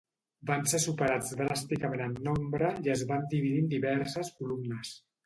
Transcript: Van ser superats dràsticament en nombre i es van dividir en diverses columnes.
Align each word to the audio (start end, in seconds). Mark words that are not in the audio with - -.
Van 0.51 0.63
ser 0.69 0.77
superats 0.85 1.35
dràsticament 1.41 2.03
en 2.05 2.15
nombre 2.29 2.71
i 2.87 2.91
es 2.95 3.05
van 3.13 3.29
dividir 3.35 3.61
en 3.65 3.69
diverses 3.75 4.33
columnes. 4.41 4.97